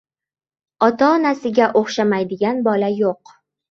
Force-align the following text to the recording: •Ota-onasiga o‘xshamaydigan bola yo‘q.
•Ota-onasiga 0.87 1.71
o‘xshamaydigan 1.83 2.67
bola 2.73 2.95
yo‘q. 3.01 3.41